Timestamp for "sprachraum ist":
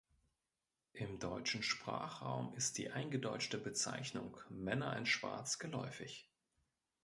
1.61-2.79